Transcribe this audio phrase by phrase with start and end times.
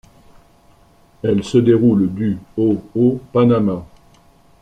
[1.21, 3.85] Elle se déroule du au au Panama.